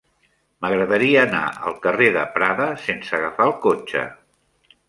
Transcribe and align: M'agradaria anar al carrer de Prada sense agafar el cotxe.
M'agradaria 0.65 1.19
anar 1.25 1.43
al 1.71 1.77
carrer 1.85 2.09
de 2.17 2.25
Prada 2.39 2.71
sense 2.87 3.15
agafar 3.19 3.49
el 3.51 3.55
cotxe. 3.67 4.07